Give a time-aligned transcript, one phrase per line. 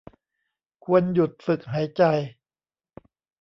[0.83, 2.03] ควรหยุดฝึกหายใจ